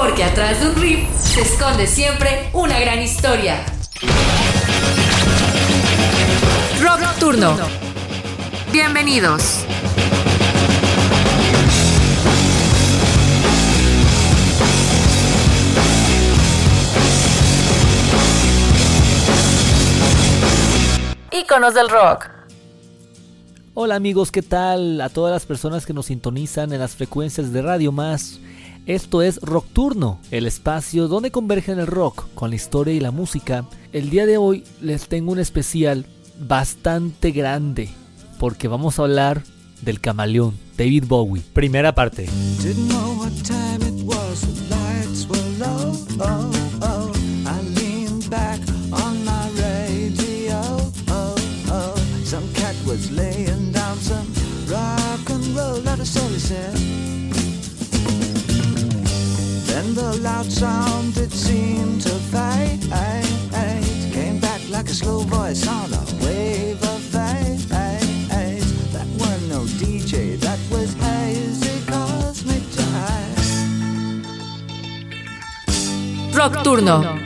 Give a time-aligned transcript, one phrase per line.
[0.00, 3.64] Porque atrás de un riff se esconde siempre una gran historia.
[6.80, 7.56] Rock, Turno.
[8.70, 9.64] Bienvenidos.
[21.32, 22.30] Íconos del rock.
[23.74, 25.00] Hola amigos, ¿qué tal?
[25.00, 28.38] A todas las personas que nos sintonizan en las frecuencias de Radio Más.
[28.88, 33.10] Esto es Rock Turno, el espacio donde convergen el rock con la historia y la
[33.10, 33.66] música.
[33.92, 36.06] El día de hoy les tengo un especial
[36.40, 37.90] bastante grande
[38.38, 39.42] porque vamos a hablar
[39.82, 41.42] del camaleón, David Bowie.
[41.52, 42.30] Primera parte.
[60.48, 62.80] Loud sound it seemed to fade.
[64.12, 67.68] Came back like a slow voice on a wave of fate.
[68.92, 73.56] That were no DJ, that was hazy cosmic jive
[76.36, 77.17] Rock Turno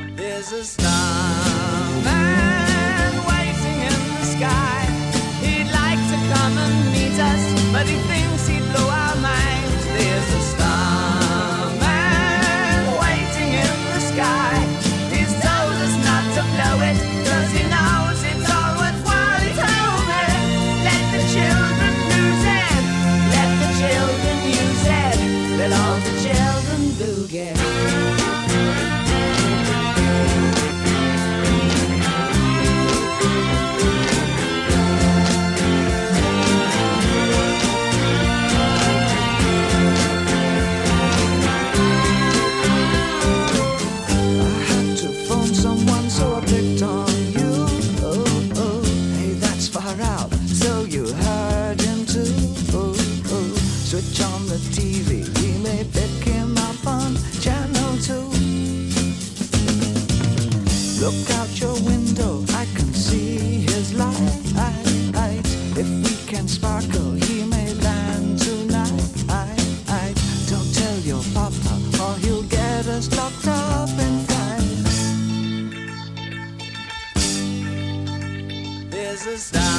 [79.26, 79.71] is a star.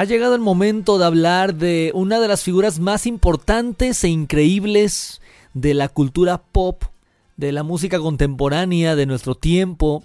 [0.00, 5.20] Ha llegado el momento de hablar de una de las figuras más importantes e increíbles
[5.52, 6.84] de la cultura pop,
[7.36, 10.02] de la música contemporánea de nuestro tiempo.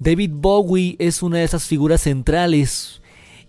[0.00, 3.00] David Bowie es una de esas figuras centrales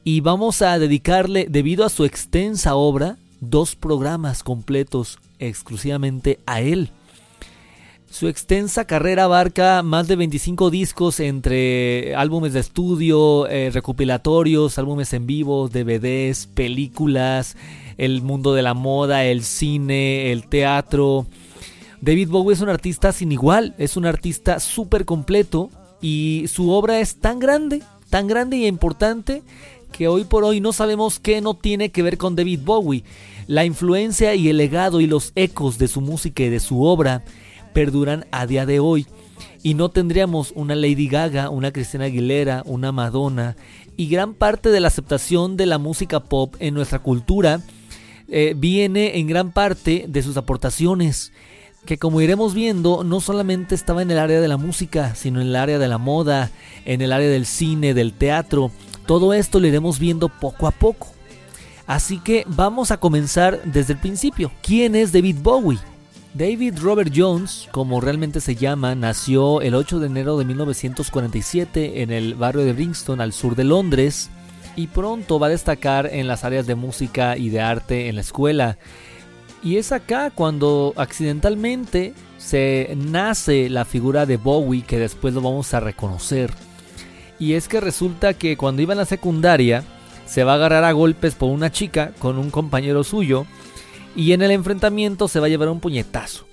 [0.03, 6.92] y vamos a dedicarle, debido a su extensa obra, dos programas completos exclusivamente a él.
[8.11, 15.13] Su extensa carrera abarca más de 25 discos entre álbumes de estudio, eh, recopilatorios, álbumes
[15.13, 17.56] en vivo, DVDs, películas,
[17.97, 21.27] el mundo de la moda, el cine, el teatro.
[22.01, 25.69] David Bowie es un artista sin igual, es un artista súper completo
[26.01, 29.44] y su obra es tan grande, tan grande y importante
[29.91, 33.03] que hoy por hoy no sabemos qué no tiene que ver con David Bowie.
[33.45, 37.23] La influencia y el legado y los ecos de su música y de su obra
[37.74, 39.07] perduran a día de hoy.
[39.62, 43.56] Y no tendríamos una Lady Gaga, una Cristina Aguilera, una Madonna.
[43.98, 47.62] Y gran parte de la aceptación de la música pop en nuestra cultura
[48.30, 51.33] eh, viene en gran parte de sus aportaciones.
[51.86, 55.48] Que como iremos viendo, no solamente estaba en el área de la música, sino en
[55.48, 56.51] el área de la moda,
[56.86, 58.71] en el área del cine, del teatro.
[59.06, 61.07] Todo esto lo iremos viendo poco a poco.
[61.88, 64.51] Así que vamos a comenzar desde el principio.
[64.62, 65.80] ¿Quién es David Bowie?
[66.39, 72.12] David Robert Jones, como realmente se llama, nació el 8 de enero de 1947 en
[72.12, 74.30] el barrio de Brixton, al sur de Londres,
[74.77, 78.21] y pronto va a destacar en las áreas de música y de arte en la
[78.21, 78.77] escuela.
[79.62, 85.74] Y es acá cuando accidentalmente se nace la figura de Bowie que después lo vamos
[85.74, 86.53] a reconocer.
[87.38, 89.83] Y es que resulta que cuando iba en la secundaria
[90.25, 93.45] se va a agarrar a golpes por una chica con un compañero suyo
[94.15, 96.45] y en el enfrentamiento se va a llevar un puñetazo.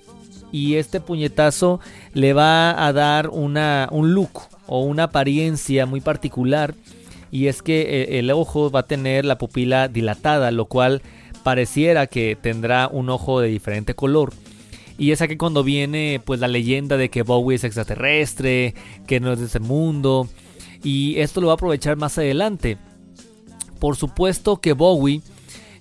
[0.53, 1.81] Y este puñetazo
[2.13, 6.75] le va a dar una, un look o una apariencia muy particular.
[7.31, 11.03] Y es que eh, el ojo va a tener la pupila dilatada, lo cual
[11.43, 14.33] pareciera que tendrá un ojo de diferente color.
[14.99, 18.75] Y es aquí cuando viene pues la leyenda de que Bowie es extraterrestre,
[19.07, 20.29] que no es de ese mundo.
[20.83, 22.79] Y esto lo va a aprovechar más adelante.
[23.79, 25.21] Por supuesto que Bowie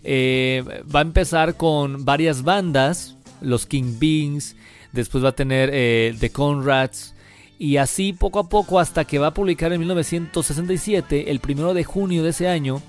[0.06, 0.64] eh,
[0.94, 4.56] va a empezar con varias bandas, los King Beans,
[4.92, 7.16] después va a tener eh, The Conrads,
[7.58, 11.84] y así poco a poco hasta que va a publicar en 1967, el primero de
[11.84, 12.82] junio de ese año,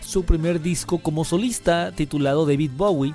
[0.00, 3.14] su primer disco como solista titulado David Bowie.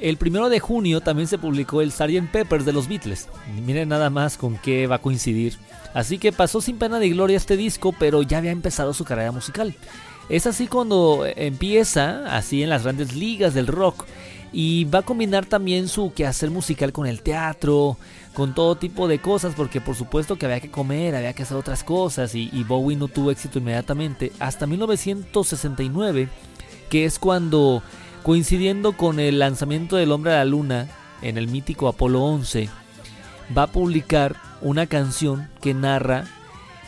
[0.00, 2.30] El primero de junio también se publicó el Sgt.
[2.32, 3.28] Peppers de los Beatles.
[3.66, 5.58] Miren nada más con qué va a coincidir.
[5.92, 9.32] Así que pasó sin pena de gloria este disco, pero ya había empezado su carrera
[9.32, 9.74] musical.
[10.30, 14.06] Es así cuando empieza, así en las grandes ligas del rock,
[14.52, 17.96] y va a combinar también su quehacer musical con el teatro,
[18.32, 21.56] con todo tipo de cosas, porque por supuesto que había que comer, había que hacer
[21.56, 26.28] otras cosas, y, Bowie no tuvo éxito inmediatamente, hasta 1969,
[26.88, 27.82] que es cuando,
[28.22, 30.86] coincidiendo con el lanzamiento del Hombre a la Luna
[31.22, 32.68] en el mítico Apolo 11,
[33.56, 36.24] va a publicar una canción que narra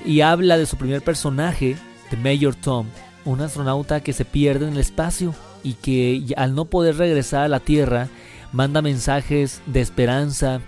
[0.04, 1.76] y habla de su primer personaje,
[2.08, 2.86] de Mayor Tom,
[3.24, 7.48] un astronauta que se pierde en el espacio y que al no poder regresar a
[7.48, 8.08] la Tierra
[8.52, 10.60] manda mensajes de esperanza.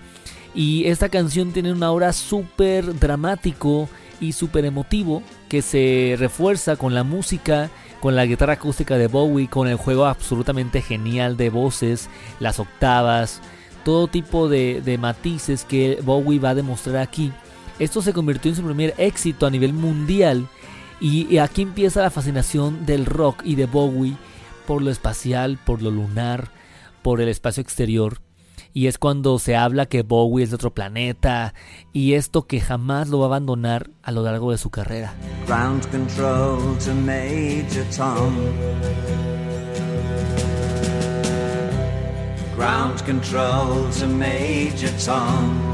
[0.55, 3.89] Y esta canción tiene una aura súper dramático
[4.21, 7.71] y súper emotivo que se refuerza con la música,
[8.01, 12.09] con la guitarra acústica de Bowie, con el juego absolutamente genial de voces,
[12.39, 13.41] las octavas,
[13.85, 17.33] todo tipo de, de matices que Bowie va a demostrar aquí.
[17.79, 20.47] Esto se convirtió en su primer éxito a nivel mundial
[21.01, 24.17] y, aquí empieza la fascinación del rock y de Bowie
[24.67, 26.51] por lo espacial, por lo lunar,
[27.03, 28.21] por el espacio exterior.
[28.73, 31.55] Y es cuando se habla que Bowie es de otro planeta
[31.93, 35.15] y esto que jamás lo va a abandonar a lo largo de su carrera.
[35.47, 38.35] Ground control to Major Tom.
[42.57, 45.74] Ground control to Major Tom.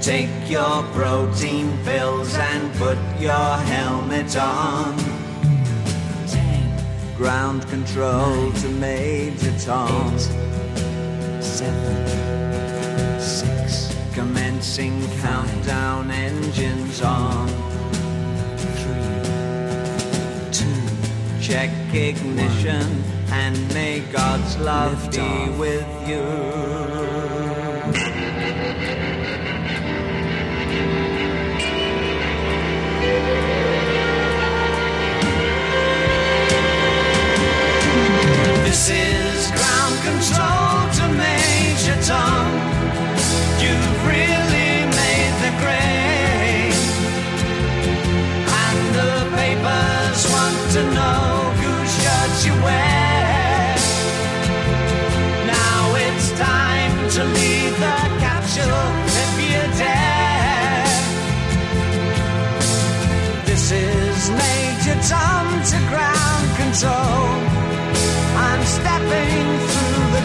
[0.00, 4.96] Take your protein pills and put your helmet on.
[6.26, 7.16] Ten.
[7.18, 10.14] Ground control nine, to Major Tom.
[10.14, 13.94] Eight, seven, six.
[14.14, 17.46] Commencing five, countdown engines on.
[18.56, 19.20] Three,
[20.50, 21.42] two.
[21.42, 23.32] Check ignition one.
[23.32, 27.09] and may God's love be with you.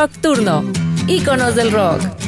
[0.00, 0.64] Rock Turno,
[1.08, 2.19] íconos del rock.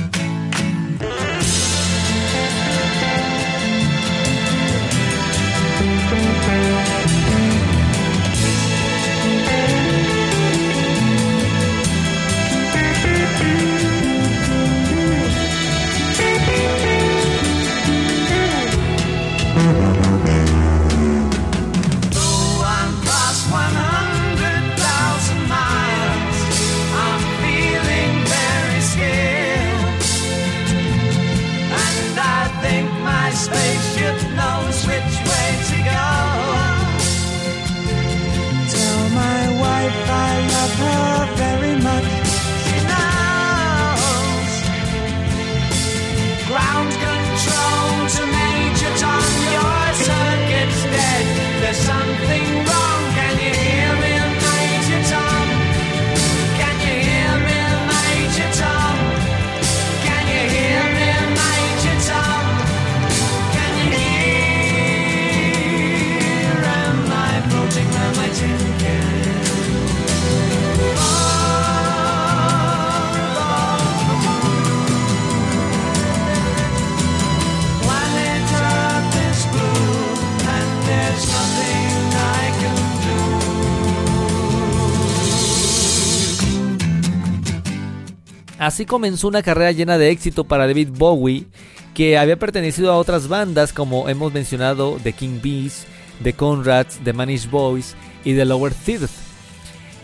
[88.87, 91.47] Comenzó una carrera llena de éxito para David Bowie,
[91.95, 95.87] que había pertenecido a otras bandas como hemos mencionado The King Bees,
[96.23, 99.11] The Conrads, The Manish Boys y The Lower Third.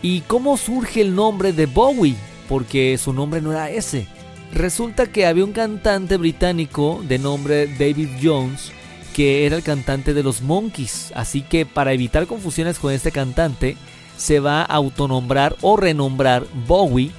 [0.01, 2.15] ¿Y cómo surge el nombre de Bowie?
[2.47, 4.07] Porque su nombre no era ese.
[4.53, 8.71] Resulta que había un cantante británico de nombre David Jones
[9.13, 13.75] que era el cantante de los Monkeys, así que para evitar confusiones con este cantante
[14.15, 17.11] se va a autonombrar o renombrar Bowie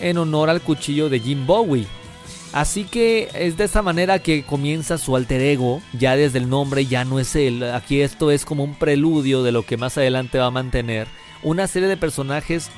[0.00, 1.86] en honor al cuchillo de Jim Bowie.
[2.52, 6.84] Así que es de esta manera que comienza su alter ego, ya desde el nombre
[6.84, 10.38] ya no es él, aquí esto es como un preludio de lo que más adelante
[10.38, 11.08] va a mantener
[11.42, 12.70] una serie de personajes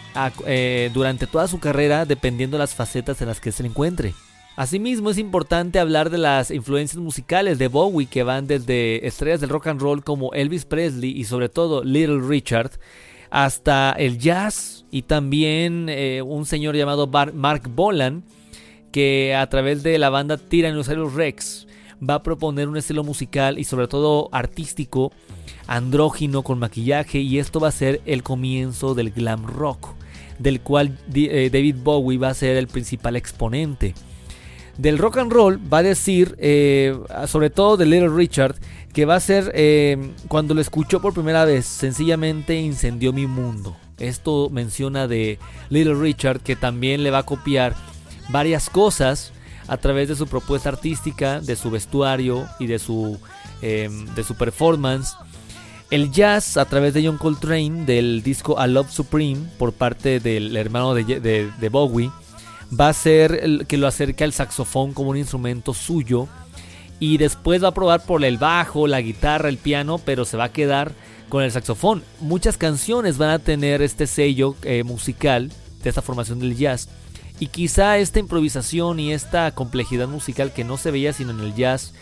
[0.47, 4.15] eh, durante toda su carrera dependiendo de las facetas en las que se encuentre.
[4.57, 9.51] Asimismo es importante hablar de las influencias musicales de Bowie que van desde estrellas del
[9.51, 12.71] rock and roll como Elvis Presley y sobre todo Little Richard
[13.35, 18.23] hasta el jazz y también eh, un señor llamado Mark Bolan
[18.93, 21.67] que a través de la banda Tyrannosaurus Rex
[22.09, 25.11] va a proponer un estilo musical y sobre todo artístico,
[25.67, 29.97] andrógino con maquillaje y esto va a ser el comienzo del glam rock,
[30.39, 33.95] del cual eh, David Bowie va a ser el principal exponente.
[34.79, 38.55] Del rock and roll va a decir, eh, sobre todo de Little Richard,
[38.95, 43.77] que va a ser eh, cuando lo escuchó por primera vez, sencillamente incendió mi mundo.
[43.99, 47.75] Esto menciona de Little Richard que también le va a copiar
[48.29, 49.33] varias cosas
[49.67, 53.19] a través de su propuesta artística, de su vestuario y de su,
[53.63, 55.17] em, de su performance.
[55.91, 60.57] El jazz a través de John Coltrane del disco A Love Supreme por parte del
[60.57, 62.11] hermano de, de Bowie
[62.79, 66.29] va a ser que lo acerque al saxofón como un instrumento suyo
[67.01, 70.45] y después va a probar por el bajo, la guitarra, el piano, pero se va
[70.45, 70.93] a quedar
[71.29, 72.03] con el saxofón.
[72.21, 75.51] Muchas canciones van a tener este sello eh, musical
[75.83, 76.89] de esta formación del jazz.
[77.41, 81.55] Y quizá esta improvisación y esta complejidad musical que no se veía sino en el
[81.55, 81.93] jazz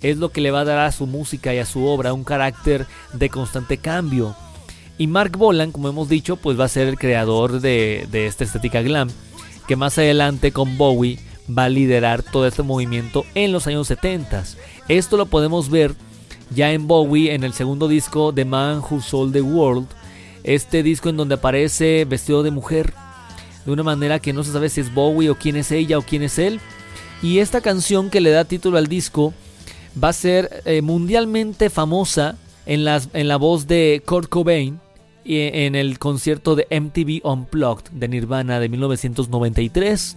[0.00, 2.24] es lo que le va a dar a su música y a su obra un
[2.24, 4.34] carácter de constante cambio.
[4.96, 8.44] Y Mark Bolan, como hemos dicho, pues va a ser el creador de, de esta
[8.44, 9.08] estética glam,
[9.66, 11.20] que más adelante con Bowie
[11.56, 14.44] va a liderar todo este movimiento en los años 70.
[14.88, 15.94] Esto lo podemos ver
[16.50, 19.86] ya en Bowie en el segundo disco The Man Who Sold the World.
[20.44, 22.94] Este disco en donde aparece vestido de mujer
[23.64, 26.02] de una manera que no se sabe si es Bowie o quién es ella o
[26.02, 26.60] quién es él.
[27.22, 29.34] Y esta canción que le da título al disco
[30.02, 34.80] va a ser eh, mundialmente famosa en, en la voz de Kurt Cobain
[35.24, 40.16] en el concierto de MTV Unplugged de Nirvana de 1993.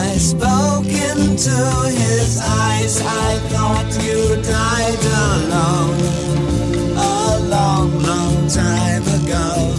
[0.00, 1.58] I spoke into
[1.90, 3.00] his eyes.
[3.02, 5.98] I thought you died alone
[6.96, 9.78] a long, long time ago.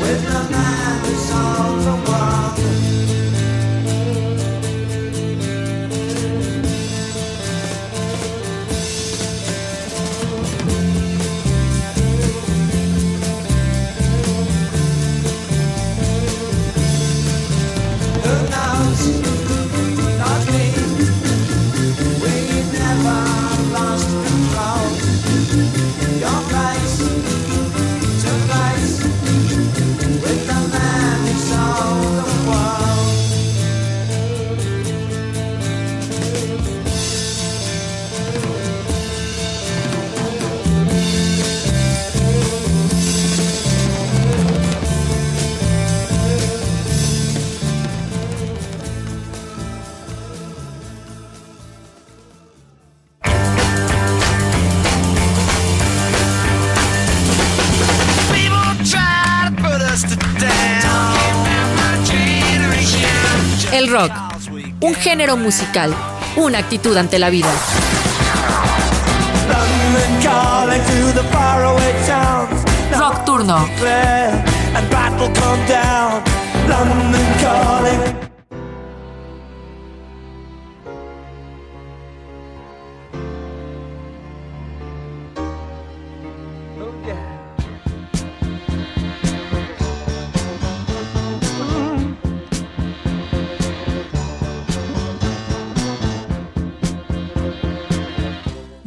[0.00, 2.07] with the man who solves the
[63.88, 64.12] rock,
[64.80, 65.94] un género musical,
[66.36, 67.48] una actitud ante la vida.
[72.96, 73.68] Rock Turno.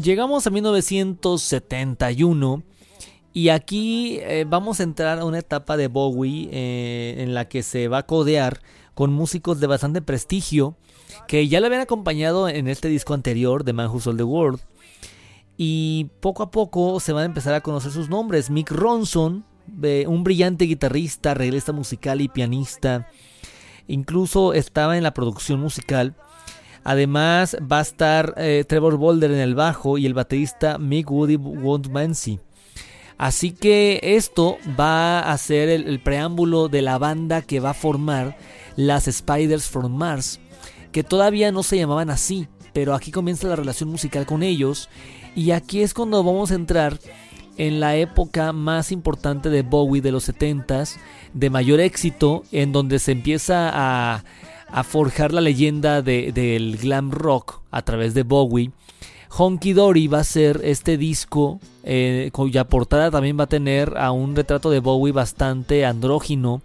[0.02, 2.64] Llegamos a 1971
[3.34, 7.62] y aquí eh, vamos a entrar a una etapa de Bowie eh, en la que
[7.62, 8.62] se va a codear
[8.96, 10.76] con músicos de bastante prestigio
[11.28, 14.60] que ya le habían acompañado en este disco anterior de Man Who Sold the World.
[15.56, 18.50] Y poco a poco se van a empezar a conocer sus nombres.
[18.50, 19.46] Mick Ronson,
[20.08, 23.08] un brillante guitarrista, arreglista musical y pianista.
[23.88, 26.16] Incluso estaba en la producción musical.
[26.84, 31.36] Además va a estar eh, Trevor Boulder en el bajo y el baterista Mick Woody
[31.36, 32.40] Woodmansey.
[33.18, 38.36] Así que esto va a ser el, preámbulo de la banda que va a formar
[38.76, 40.40] las Spiders from Mars,
[40.92, 44.90] que todavía no se llamaban así, pero aquí comienza la relación musical con ellos
[45.36, 46.98] y aquí es cuando vamos a entrar
[47.58, 50.98] en la época más importante de Bowie de los 70s,
[51.36, 54.24] de mayor éxito, en donde se empieza a
[54.72, 58.72] a forjar la leyenda del glam rock a través de Bowie.
[59.30, 64.12] Honky Dory va a ser este disco eh, cuya portada también va a tener a
[64.12, 66.62] un retrato de Bowie bastante andrógino.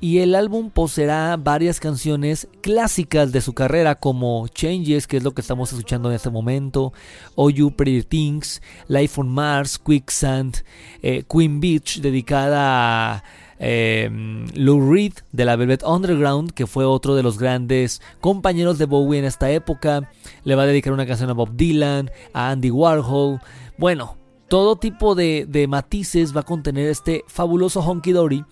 [0.00, 5.30] y el álbum poseerá varias canciones clásicas de su carrera como Changes, que es lo
[5.30, 6.92] que estamos escuchando en este momento,
[7.36, 10.64] Oh You Pretty Things, Life on Mars, Quicksand,
[11.02, 13.24] eh, Queen Beach, dedicada a
[13.62, 14.10] eh,
[14.54, 19.20] Lou Reed de la Velvet Underground, que fue otro de los grandes compañeros de Bowie
[19.20, 20.10] en esta época.
[20.44, 23.40] Le va a dedicar una canción a Bob Dylan, a Andy Warhol.
[23.78, 24.16] Bueno,
[24.48, 28.44] todo tipo de, de matices va a contener este fabuloso Honky Dory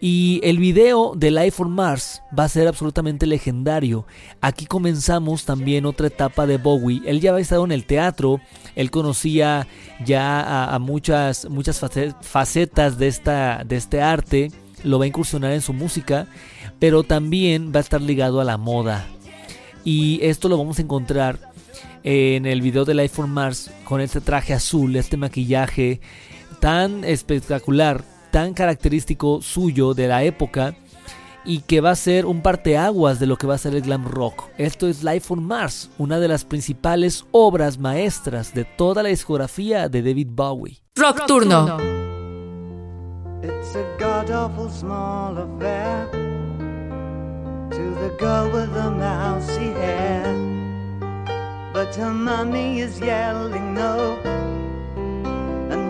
[0.00, 4.06] y el video de Life on Mars va a ser absolutamente legendario.
[4.40, 7.02] Aquí comenzamos también otra etapa de Bowie.
[7.04, 8.40] Él ya había estado en el teatro,
[8.76, 9.66] él conocía
[10.04, 11.80] ya a, muchas, muchas
[12.20, 14.52] facetas de, esta, de este arte,
[14.84, 16.28] lo va a incursionar en su música,
[16.78, 19.06] pero también va a estar ligado a la moda.
[19.84, 21.40] Y esto lo vamos a encontrar
[22.04, 26.00] en el video de Life on Mars con este traje azul, este maquillaje
[26.60, 30.74] tan espectacular tan característico suyo de la época
[31.44, 34.04] y que va a ser un parteaguas de lo que va a ser el glam
[34.04, 34.44] rock.
[34.58, 39.88] Esto es Life on Mars, una de las principales obras maestras de toda la discografía
[39.88, 40.82] de David Bowie.
[40.96, 41.78] Rock Turno.
[43.42, 46.10] It's a god awful small affair
[47.70, 50.24] to the girl with the mousy hair.
[51.72, 54.18] But her mommy is yelling no.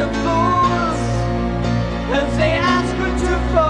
[0.00, 1.00] of fools.
[2.18, 3.69] If they ask her to focus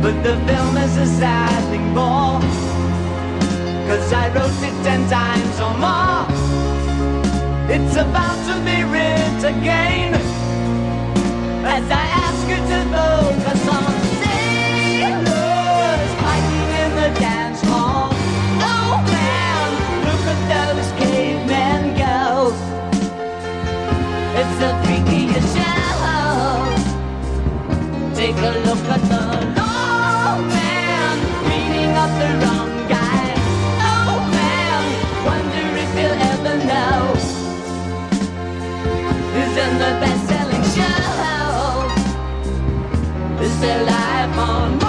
[0.00, 2.40] But the film is a sad thing more.
[3.88, 6.26] Cause I wrote it ten times or more.
[7.68, 10.14] It's about to be writ again.
[11.64, 18.08] As I ask you to focus on sailors fighting in the dance hall.
[18.72, 19.68] Oh man,
[20.06, 22.54] look at those cavemen go.
[24.40, 24.58] It's
[25.54, 26.08] show.
[28.14, 28.67] Take a look
[43.60, 43.64] show.
[43.64, 44.87] Is there life on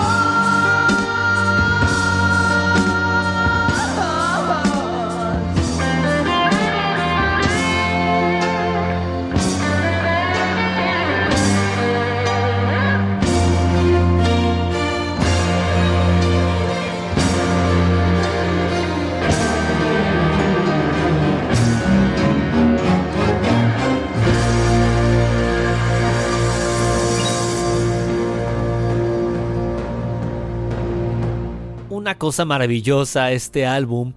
[32.09, 34.13] Una cosa maravillosa este álbum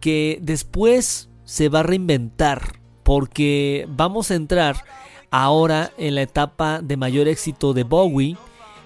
[0.00, 4.84] que después se va a reinventar porque vamos a entrar
[5.30, 8.36] ahora en la etapa de mayor éxito de Bowie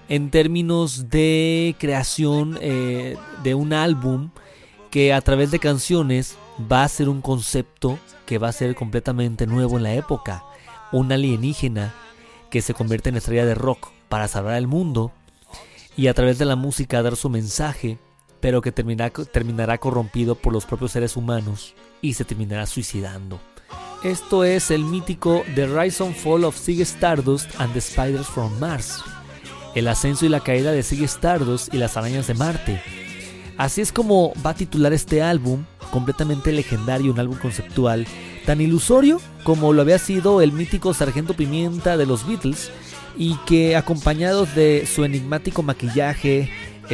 [0.09, 4.29] en términos de creación eh, de un álbum
[4.91, 6.37] que a través de canciones
[6.71, 7.97] va a ser un concepto
[8.27, 10.43] que va a ser completamente nuevo en la época.
[10.91, 11.95] Un alienígena
[12.51, 15.11] que se convierte en estrella de rock para salvar al mundo
[15.97, 17.97] y a través de la música dar su mensaje,
[18.41, 23.39] pero que terminará, corrompido por los propios seres humanos y se terminará suicidando.
[24.03, 28.59] Esto es el mítico The Rise and Fall of Ziggy Stardust and the Spiders from
[28.59, 29.03] Mars.
[29.75, 32.81] El ascenso y la caída de Ziggy Stardust y las arañas de Marte.
[33.57, 38.07] Así es como va a titular este álbum, completamente legendario, un álbum conceptual,
[38.45, 42.71] tan ilusorio como lo había sido el mítico Sargento Pimienta de los Beatles,
[43.17, 46.49] y que acompañados de su enigmático maquillaje,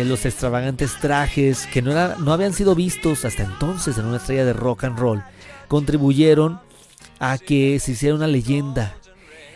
[0.05, 4.53] los extravagantes trajes que no, no habían sido vistos hasta entonces en una estrella de
[4.53, 5.23] rock and roll,
[5.67, 6.59] contribuyeron
[7.19, 8.95] a que se hiciera una leyenda.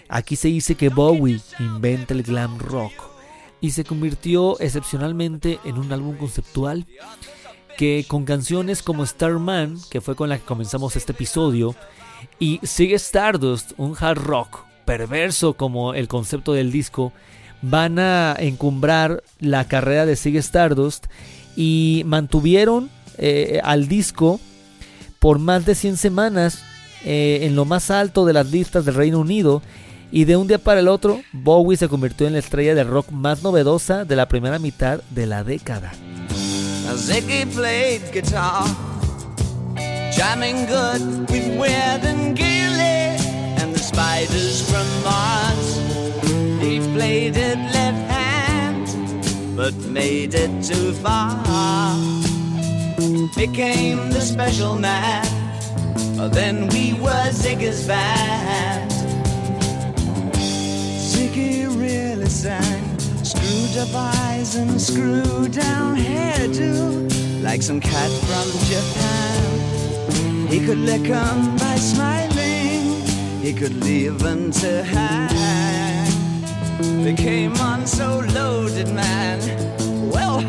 [0.09, 2.93] Aquí se dice que Bowie inventa el glam rock
[3.61, 6.85] y se convirtió excepcionalmente en un álbum conceptual
[7.77, 11.75] que con canciones como Starman, que fue con la que comenzamos este episodio,
[12.39, 17.13] y Sigue Stardust, un hard rock perverso como el concepto del disco,
[17.61, 21.05] van a encumbrar la carrera de Sigue Stardust
[21.55, 24.39] y mantuvieron eh, al disco
[25.19, 26.63] por más de 100 semanas
[27.05, 29.61] eh, en lo más alto de las listas del Reino Unido
[30.11, 33.11] y de un día para el otro Bowie se convirtió en la estrella de rock
[33.11, 35.93] más novedosa de la primera mitad de la década.
[46.93, 51.95] Played it left hand, but made it too far.
[53.35, 55.25] Became the special man,
[56.19, 58.91] oh, then we were Ziggy's band.
[61.11, 62.91] Ziggy really sang
[63.23, 70.47] Screwed up eyes and screwed down hairdo, like some cat from Japan.
[70.47, 73.01] He could lick 'em by smiling,
[73.41, 75.30] he could leave them to hang.
[77.03, 79.39] They came on so loaded, man,
[80.11, 80.43] well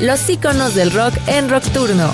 [0.00, 2.12] los iconos del rock en Rockturno.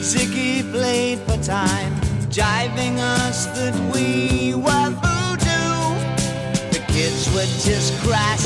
[0.00, 1.94] Ziggy played for time,
[2.30, 5.94] jiving us that we were voodoo.
[6.72, 8.44] The kids were just crass.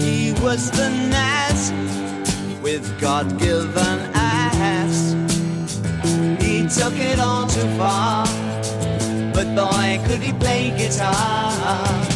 [0.00, 1.72] He was the Nas
[2.62, 3.38] with God
[10.14, 12.13] could he play guitar.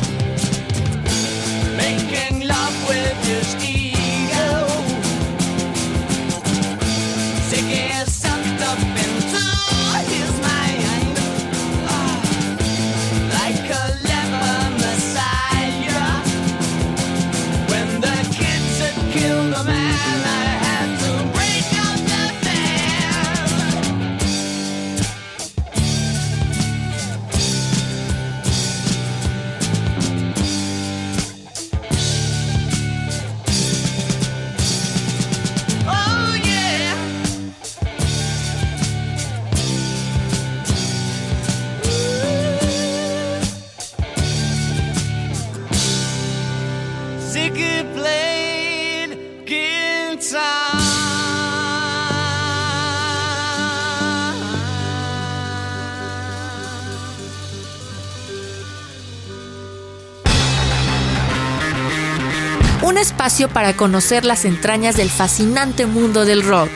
[63.28, 66.70] Espacio para conocer las entrañas del fascinante mundo del rock.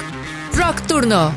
[0.55, 1.33] Rock Turno.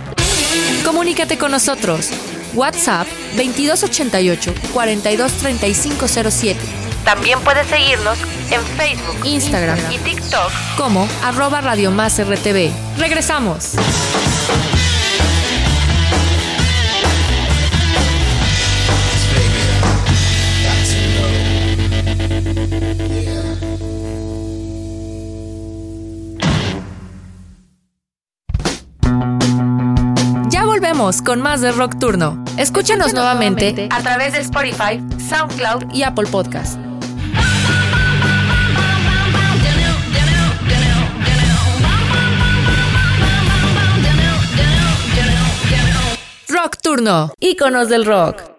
[0.84, 2.10] Comunícate con nosotros.
[2.54, 6.60] WhatsApp 2288 423507.
[7.06, 8.18] También puedes seguirnos
[8.52, 12.72] en Facebook, Instagram, y TikTok como arroba Radio Más RTV.
[12.98, 13.76] Regresamos.
[30.96, 32.42] con más de Rock Turno.
[32.58, 36.80] Escúchanos, nuevamente, nuevamente a través de Spotify, SoundCloud y Apple Podcast.
[46.48, 48.56] Rock Turno, íconos del rock.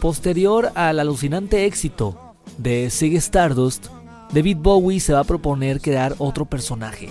[0.00, 2.18] Posterior al alucinante éxito
[2.56, 3.88] de Sig Stardust,
[4.32, 7.10] David Bowie se va a proponer crear otro personaje.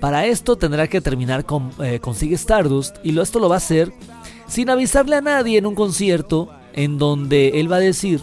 [0.00, 2.00] Para esto tendrá que terminar con, eh,
[2.32, 3.92] Stardust y esto lo va a hacer
[4.48, 8.22] sin avisarle a nadie en un concierto en donde él va a decir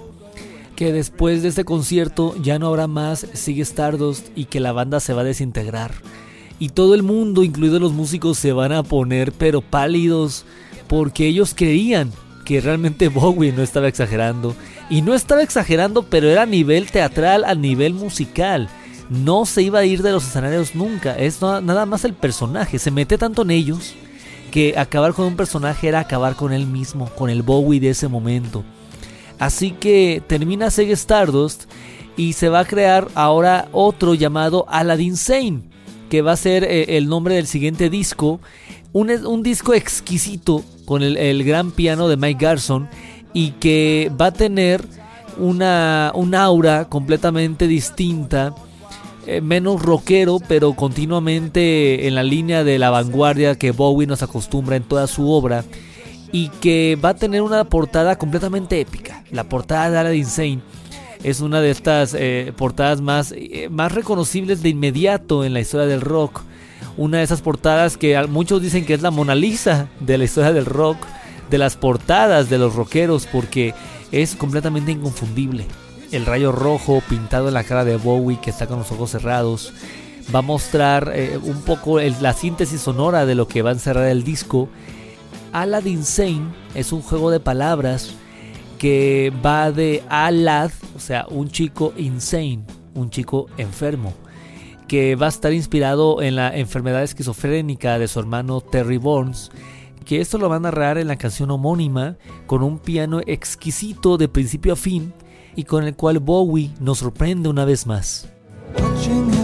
[0.75, 4.99] que después de este concierto ya no habrá más Sigue Stardust y que la banda
[4.99, 5.91] se va a desintegrar.
[6.57, 10.45] Y todo el mundo, incluidos los músicos, se van a poner pero pálidos
[10.87, 12.11] porque ellos creían
[12.49, 14.55] que realmente Bowie no estaba exagerando.
[14.89, 18.69] Y no estaba exagerando, pero era a nivel teatral, a nivel musical.
[19.07, 21.15] No se iba a ir de los escenarios nunca.
[21.15, 22.79] Es nada más el personaje.
[22.79, 23.93] Se mete tanto en ellos
[24.49, 28.07] que acabar con un personaje era acabar con él mismo, con el Bowie de ese
[28.07, 28.63] momento.
[29.37, 31.65] Así que termina Sega Stardust
[32.17, 35.61] y se va a crear ahora otro llamado Aladdin Sane,
[36.09, 38.41] que va a ser eh, el nombre del siguiente disco.
[38.91, 42.89] Un, un disco exquisito con el, gran piano de Mike Garson
[43.31, 44.83] y que va a tener
[45.37, 48.55] una, un aura completamente distinta,
[49.27, 54.77] eh, menos rockero, pero continuamente en la línea de la vanguardia que Bowie nos acostumbra
[54.77, 55.63] en toda su obra
[56.31, 59.23] y que va a tener una portada completamente épica.
[59.29, 60.59] La portada de Aladdin Sane
[61.23, 65.85] es una de estas eh, portadas más, eh, más reconocibles de inmediato en la historia
[65.85, 66.41] del rock
[66.97, 70.51] una de esas portadas que muchos dicen que es la Mona Lisa de la historia
[70.51, 70.97] del rock,
[71.49, 73.73] de las portadas de los rockeros, porque
[74.11, 75.65] es completamente inconfundible.
[76.11, 79.73] El rayo rojo pintado en la cara de Bowie que está con los ojos cerrados
[80.33, 84.07] va a mostrar eh, un poco la síntesis sonora de lo que va a encerrar
[84.07, 84.69] el disco.
[85.53, 88.11] Aladdin Sane es un juego de palabras
[88.77, 92.63] que va de Alad, o sea, un chico insane,
[92.93, 94.13] un chico enfermo
[94.89, 99.51] que va a estar inspirado en la enfermedad esquizofrénica de su hermano Terry Burns,
[100.03, 104.27] que esto lo va a narrar en la canción homónima con un piano exquisito de
[104.27, 105.13] principio a fin
[105.55, 108.29] y con el cual Bowie nos sorprende una vez más.
[108.77, 109.39] Nocturno.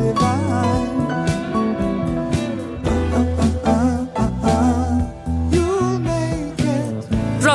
[0.00, 0.29] Passion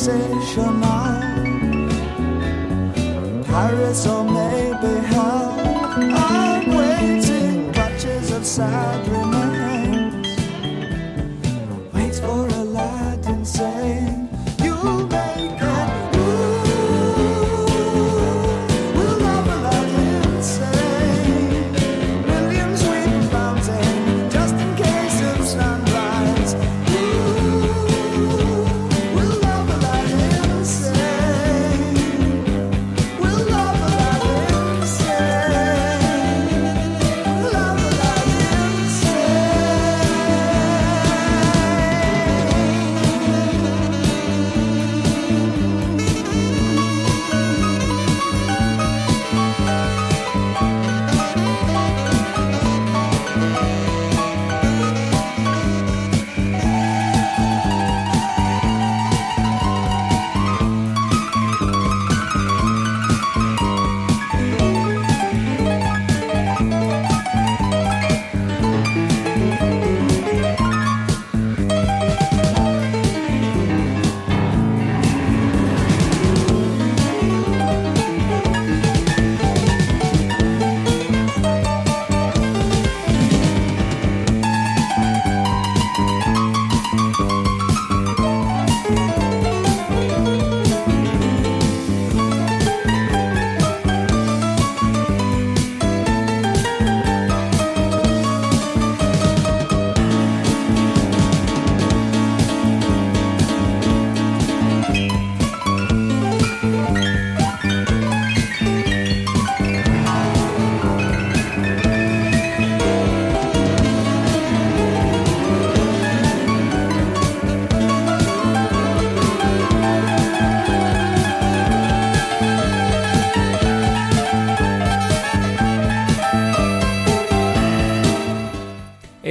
[0.00, 1.20] sensational.
[3.44, 5.60] Paris or maybe hell.
[5.94, 9.06] I'm waiting, patches of sad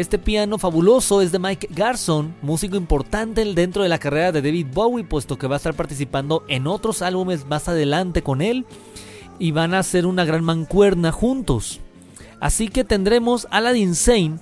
[0.10, 4.66] Este piano fabuloso es de Mike Garson, músico importante dentro de la carrera de David
[4.74, 8.66] Bowie, puesto que va a estar participando en otros álbumes más adelante con él
[9.38, 11.80] y van a hacer una gran mancuerna juntos.
[12.40, 14.40] Así que tendremos Aladdin Sane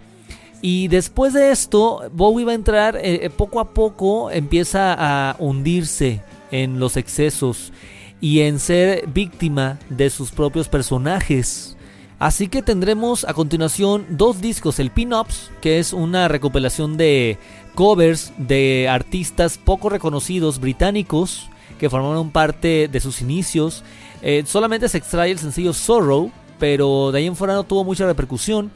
[0.61, 5.35] y después de esto Bowie va a entrar eh, eh, poco a poco empieza a
[5.37, 7.73] hundirse en los excesos
[8.21, 11.76] y en ser víctima de sus propios personajes.
[12.19, 17.37] Así que tendremos a continuación dos discos, el Pin-Ups, que es una recopilación de
[17.75, 21.47] covers de artistas poco reconocidos británicos
[21.77, 23.83] que formaron parte de sus inicios.
[24.23, 28.07] Eh, solamente se extrae el sencillo Sorrow, pero de ahí en fuera no tuvo mucha
[28.07, 28.71] repercusión.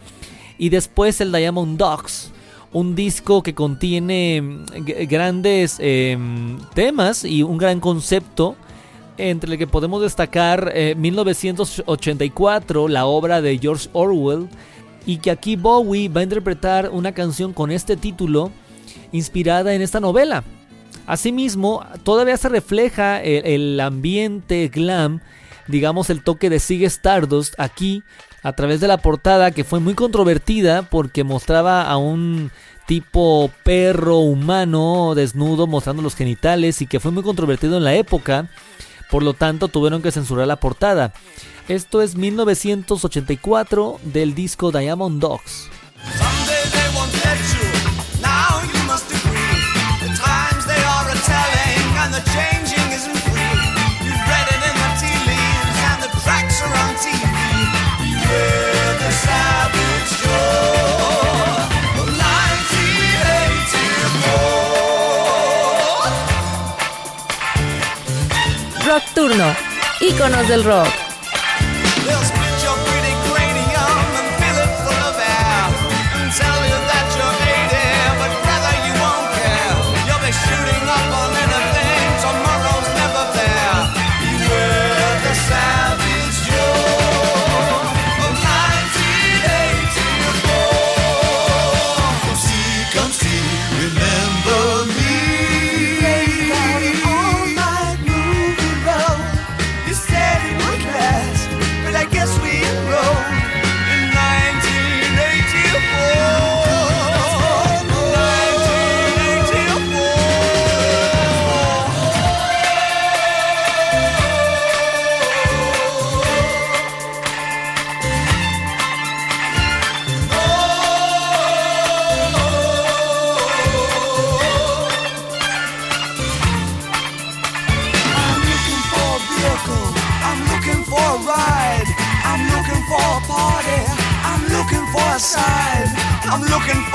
[0.60, 2.32] Y después el Diamond Dogs,
[2.72, 4.66] un disco que contiene mm,
[5.10, 8.56] grandes em, temas y un gran concepto
[9.18, 14.48] entre el que podemos destacar 1984, eh, la obra de George Orwell,
[15.06, 18.52] y que aquí Bowie va a interpretar una canción con este título
[19.12, 20.44] inspirada en esta novela.
[21.08, 25.20] Asimismo, todavía se refleja el, ambiente glam,
[25.68, 28.04] digamos el toque de Sigue Stardust aquí
[28.44, 32.52] a través de la portada que fue muy controvertida porque mostraba a un
[32.88, 38.50] tipo perro humano desnudo mostrando los genitales y que fue muy controvertido en la época
[39.12, 41.14] por lo tanto, tuvieron que censurar la portada.
[41.68, 45.70] Esto es 1984 del disco Diamond Dogs.
[69.32, 69.56] Nocturno,
[70.02, 72.41] íconos del rock.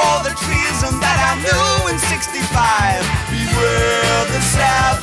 [0.07, 3.03] all the treason that I knew in 65.
[3.31, 4.96] Beware the Sabbath.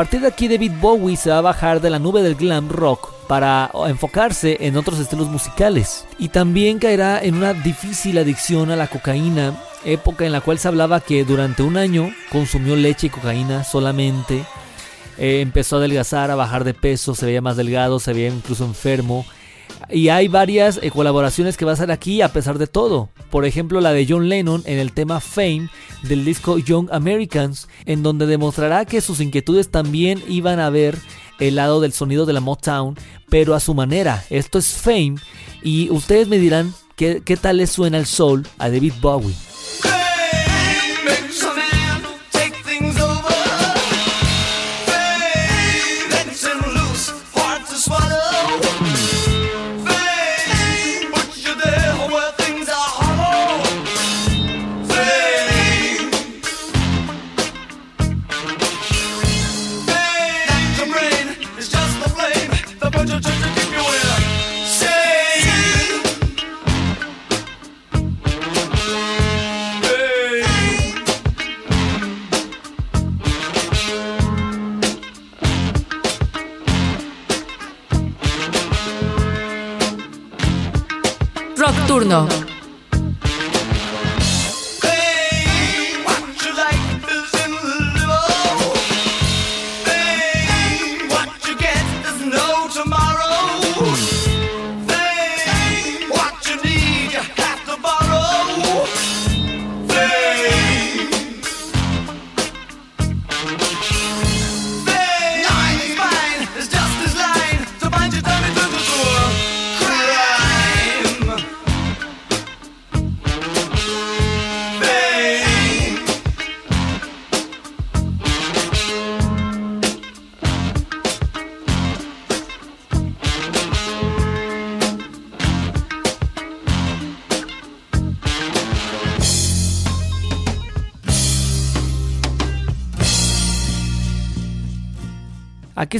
[0.00, 3.12] Partir de aquí David Bowie se va a bajar de la nube del glam rock
[3.28, 6.06] para enfocarse en otros estilos musicales.
[6.18, 10.68] Y también caerá en una difícil adicción a la cocaína, época en la cual se
[10.68, 14.42] hablaba que durante un año consumió leche y cocaína solamente,
[15.18, 18.64] eh, empezó a adelgazar, a bajar de peso, se veía más delgado, se veía incluso
[18.64, 19.26] enfermo.
[19.90, 23.10] Y hay varias eh, colaboraciones que va a hacer aquí a pesar de todo.
[23.30, 25.68] Por ejemplo, la de John Lennon en el tema Fame
[26.02, 30.98] del disco Young Americans, en donde demostrará que sus inquietudes también iban a ver
[31.38, 32.96] el lado del sonido de la Motown,
[33.28, 34.24] pero a su manera.
[34.30, 35.16] Esto es Fame
[35.62, 39.49] y ustedes me dirán qué, qué tal le suena el soul a David Bowie.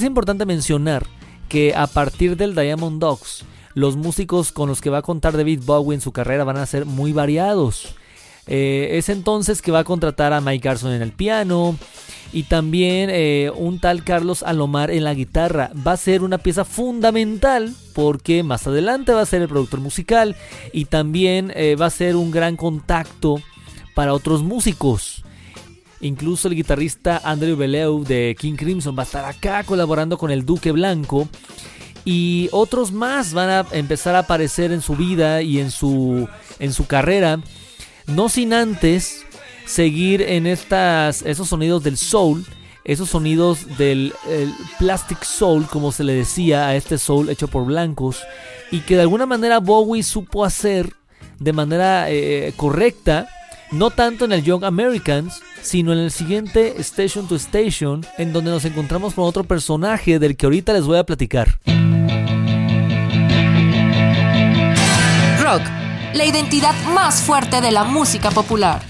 [0.01, 1.07] Es importante mencionar
[1.51, 3.45] que a partir del Diamond Dogs,
[3.75, 6.65] los músicos con los que va a contar David Bowie en su carrera van a
[6.65, 7.95] ser muy variados.
[8.47, 11.77] Eh, es entonces que va a contratar a Mike Garson en el piano
[12.33, 15.71] y también eh, un tal Carlos Alomar en la guitarra.
[15.87, 20.35] Va a ser una pieza fundamental porque más adelante va a ser el productor musical
[20.73, 23.37] y también eh, va a ser un gran contacto
[23.95, 25.20] para otros músicos.
[26.01, 30.47] Incluso el guitarrista Andrew Bellew de King Crimson va a estar acá colaborando con el
[30.47, 31.29] Duque Blanco.
[32.05, 36.27] Y otros más van a empezar a aparecer en su vida y en su,
[36.59, 37.41] en su carrera.
[38.07, 39.27] No sin antes
[39.67, 42.45] seguir en estas, esos sonidos del soul.
[42.83, 44.15] Esos sonidos del
[44.79, 48.23] plastic soul, como se le decía a este soul hecho por blancos.
[48.71, 50.95] Y que de alguna manera Bowie supo hacer
[51.39, 53.29] de manera eh, correcta
[53.73, 58.51] no tanto en el Young Americans, sino en el siguiente Station to Station, en donde
[58.51, 61.59] nos encontramos con otro personaje del que ahorita les voy a platicar.
[65.41, 65.63] Rock,
[66.15, 68.83] la identidad más fuerte de la música popular.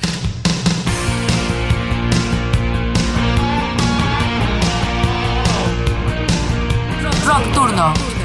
[7.26, 8.19] Rock Turno.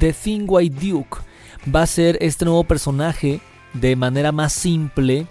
[0.00, 1.18] The Thing White Duke
[1.72, 3.40] va a ser este nuevo personaje
[3.74, 5.26] de manera más simple.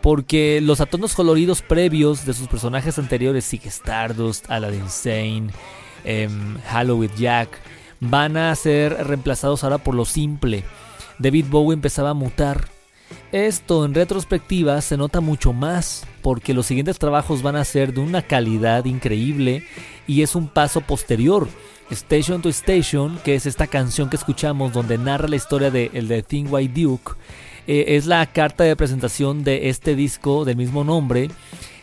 [0.00, 5.50] Porque los atonos coloridos previos de sus personajes anteriores, Sig Stardust, Aladdin Sane,
[6.04, 7.48] em, Halloween Jack,
[8.00, 10.64] van a ser reemplazados ahora por lo simple.
[11.18, 12.68] David Bowie empezaba a mutar.
[13.30, 18.00] Esto en retrospectiva se nota mucho más porque los siguientes trabajos van a ser de
[18.00, 19.64] una calidad increíble
[20.06, 21.48] y es un paso posterior
[21.92, 26.08] Station to Station, que es esta canción que escuchamos donde narra la historia de el
[26.08, 27.12] de Thing White Duke,
[27.66, 31.30] eh, es la carta de presentación de este disco del mismo nombre,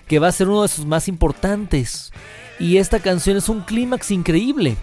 [0.07, 2.11] que va a ser uno de sus más importantes.
[2.59, 4.75] Y esta canción es un clímax increíble.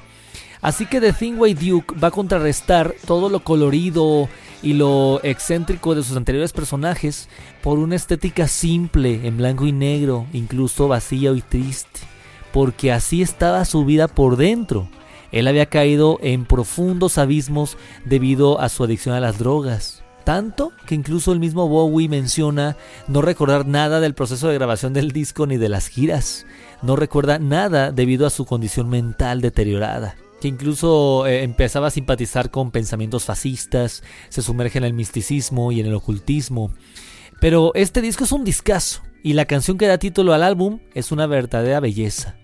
[0.63, 4.29] Así que The Thing White Duke va a contrarrestar todo lo colorido
[4.63, 7.29] y lo excéntrico de sus anteriores personajes
[7.63, 12.01] por una estética simple, en blanco y negro, incluso vacía y triste,
[12.53, 14.89] porque así estaba su vida por dentro.
[15.33, 20.03] Él había caído en profundos abismos debido a su adicción a las drogas.
[20.25, 25.13] Tanto que incluso el mismo Bowie menciona no recordar nada del proceso de grabación del
[25.13, 26.47] disco ni de las giras.
[26.83, 30.17] No recuerda nada debido a su condición mental deteriorada.
[30.41, 35.79] Que incluso eh, empezaba a simpatizar con pensamientos fascistas, se sumerge en el misticismo y
[35.79, 36.73] en el ocultismo.
[37.41, 41.13] Pero este disco es un discazo y la canción que da título al álbum es
[41.13, 42.37] una verdadera belleza.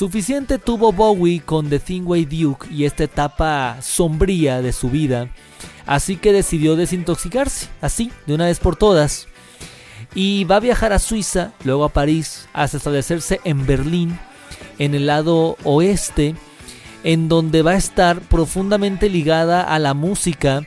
[0.00, 5.28] Suficiente tuvo Bowie con The Thingway Duke y esta etapa sombría de su vida,
[5.84, 9.28] así que decidió desintoxicarse, así, de una vez por todas.
[10.14, 14.18] Y va a viajar a Suiza, luego a París, hasta establecerse en Berlín,
[14.78, 16.34] en el lado oeste,
[17.04, 20.62] en donde va a estar profundamente ligada a la música.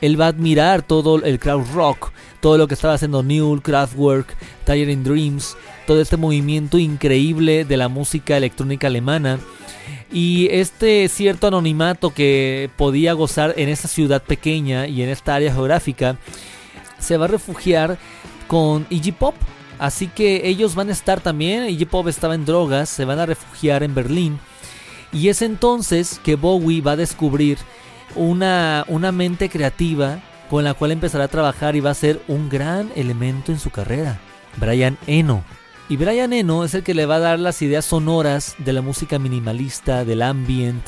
[0.00, 4.36] Él va a admirar todo el crowd rock, todo lo que estaba haciendo Newell, Kraftwerk,
[4.64, 9.38] Tiger in Dreams, todo este movimiento increíble de la música electrónica alemana.
[10.12, 15.52] Y este cierto anonimato que podía gozar en esta ciudad pequeña y en esta área
[15.52, 16.16] geográfica,
[16.98, 17.98] se va a refugiar
[18.46, 19.34] con Iggy Pop.
[19.78, 23.26] Así que ellos van a estar también, Iggy Pop estaba en drogas, se van a
[23.26, 24.40] refugiar en Berlín.
[25.12, 27.58] Y es entonces que Bowie va a descubrir
[28.14, 32.48] una, una mente creativa con la cual empezará a trabajar y va a ser un
[32.48, 34.18] gran elemento en su carrera,
[34.56, 35.44] Brian Eno.
[35.88, 38.82] Y Brian Eno es el que le va a dar las ideas sonoras de la
[38.82, 40.84] música minimalista, del ambient,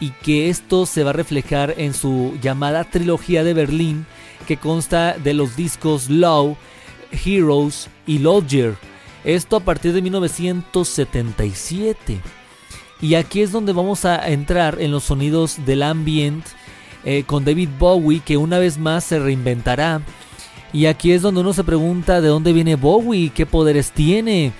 [0.00, 4.06] y que esto se va a reflejar en su llamada trilogía de Berlín,
[4.46, 6.56] que consta de los discos Low,
[7.24, 8.76] Heroes y Lodger.
[9.24, 12.20] Esto a partir de 1977.
[13.02, 16.44] Y aquí es donde vamos a entrar en los sonidos del ambient
[17.04, 20.02] eh, con David Bowie, que una vez más se reinventará.
[20.72, 24.52] Y aquí es donde uno se pregunta de dónde viene Bowie, qué poderes tiene,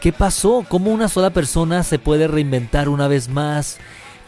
[0.00, 3.78] qué pasó, cómo una sola persona se puede reinventar una vez más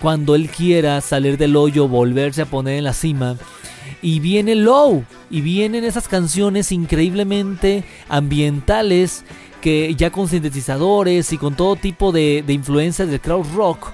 [0.01, 3.37] cuando él quiera salir del hoyo, volverse a poner en la cima.
[4.01, 9.25] Y viene Low, y vienen esas canciones increíblemente ambientales
[9.61, 13.91] que ya con sintetizadores y con todo tipo de, influencias del crowd rock.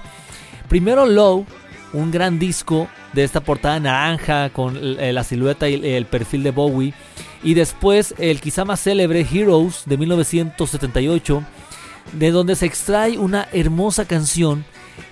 [0.69, 1.45] Primero Low,
[1.93, 6.51] un gran disco de esta portada naranja con eh, la silueta y el perfil de
[6.51, 6.93] Bowie.
[7.43, 11.43] Y después el quizá más célebre Heroes de 1978,
[12.13, 14.65] de donde se extrae una hermosa canción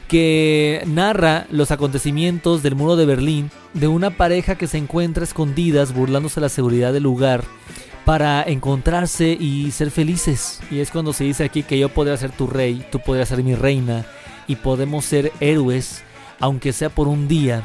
[0.07, 5.93] que narra los acontecimientos del muro de Berlín de una pareja que se encuentra escondidas
[5.93, 7.43] burlándose de la seguridad del lugar
[8.05, 10.59] para encontrarse y ser felices.
[10.69, 13.43] Y es cuando se dice aquí que yo podría ser tu rey, tú podrías ser
[13.43, 14.05] mi reina
[14.47, 16.03] y podemos ser héroes,
[16.39, 17.63] aunque sea por un día,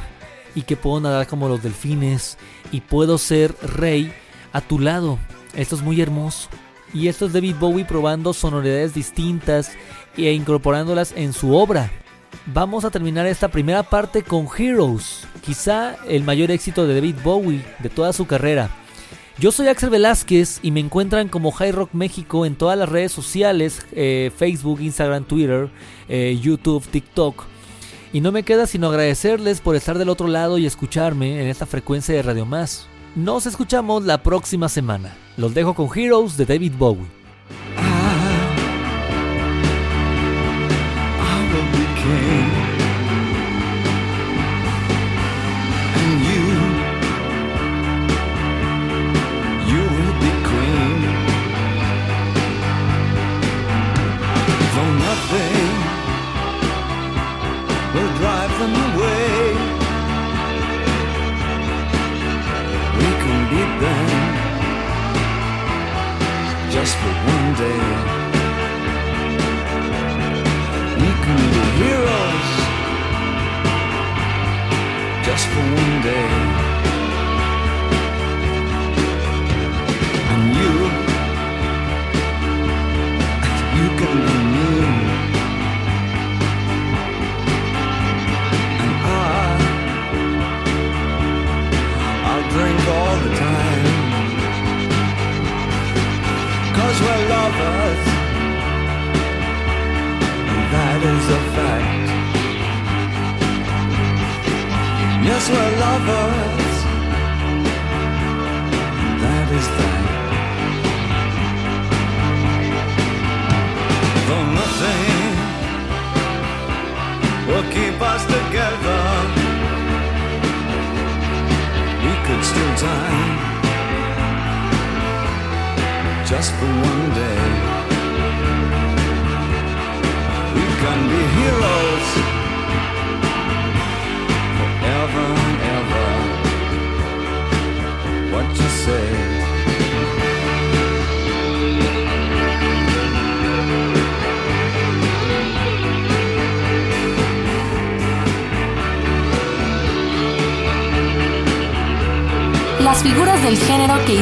[0.55, 2.37] y que puedo nadar como los delfines
[2.71, 4.11] y puedo ser rey
[4.53, 5.19] a tu lado.
[5.55, 6.49] Esto es muy hermoso.
[6.93, 9.73] Y esto es David Bowie probando sonoridades distintas
[10.17, 11.91] e incorporándolas en su obra.
[12.47, 17.63] Vamos a terminar esta primera parte con Heroes, quizá el mayor éxito de David Bowie
[17.79, 18.69] de toda su carrera.
[19.39, 23.13] Yo soy Axel Velázquez y me encuentran como High Rock México en todas las redes
[23.13, 25.69] sociales, eh, Facebook, Instagram, Twitter,
[26.09, 27.45] eh, YouTube, TikTok.
[28.11, 31.65] Y no me queda sino agradecerles por estar del otro lado y escucharme en esta
[31.65, 32.87] frecuencia de Radio Más.
[33.15, 35.15] Nos escuchamos la próxima semana.
[35.37, 37.07] Los dejo con Heroes de David Bowie.
[75.49, 76.38] Las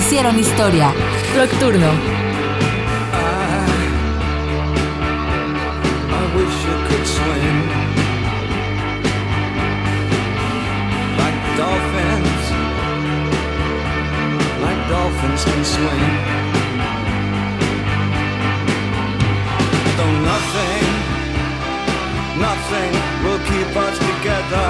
[0.08, 0.94] hicieron historia.
[1.36, 1.92] Nocturno.
[14.90, 16.06] dolphins can swim.
[19.98, 20.88] Though nothing,
[22.40, 22.92] nothing
[23.24, 24.68] will keep us together.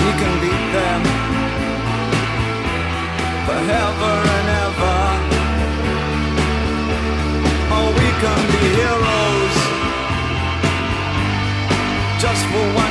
[0.00, 0.55] We can be
[3.56, 4.98] forever and ever.
[7.76, 9.56] Oh, we can be heroes
[12.22, 12.85] just for one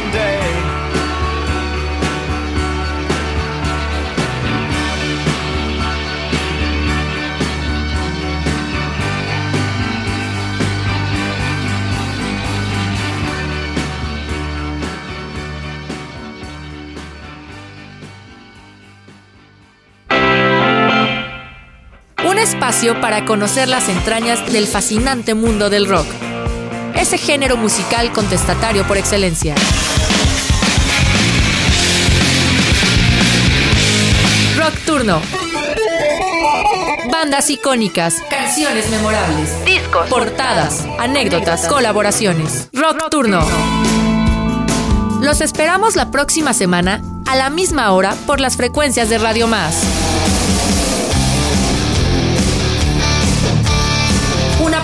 [22.86, 26.06] espacio para conocer las entrañas del fascinante mundo del rock.
[26.94, 29.56] Ese género musical contestatario por excelencia.
[34.58, 35.22] Rock Turno.
[37.12, 42.70] Bandas icónicas, canciones memorables, discos, portadas, anécdotas, colaboraciones.
[42.74, 43.46] Rock Turno.
[45.22, 50.05] Los esperamos la próxima semana a la misma hora por las frecuencias de Radio Más.